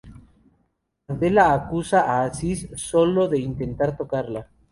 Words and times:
Adela 1.11 1.53
acusa 1.53 1.99
a 2.13 2.23
Aziz 2.23 2.67
sólo 2.89 3.27
de 3.27 3.37
intentar 3.39 3.95
tocarla. 3.95 4.47